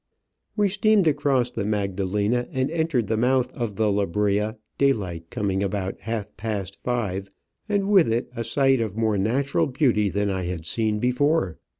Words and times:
We 0.57 0.67
steamed 0.67 1.05
across 1.05 1.51
the 1.51 1.63
Magdalena 1.63 2.47
and 2.51 2.71
entered 2.71 3.07
the 3.07 3.17
mouth 3.17 3.53
of 3.53 3.75
the 3.75 3.85
Lebrija, 3.91 4.57
daylight 4.79 5.29
coming 5.29 5.61
about 5.61 5.99
half 5.99 6.35
past 6.37 6.75
five, 6.75 7.29
and 7.69 7.87
with 7.87 8.11
it 8.11 8.27
a 8.35 8.43
sight 8.43 8.81
of 8.81 8.97
more 8.97 9.19
natural 9.19 9.67
beauty 9.67 10.09
than 10.09 10.31
I 10.31 10.45
had 10.45 10.65
seen 10.65 10.97
before. 10.97 11.59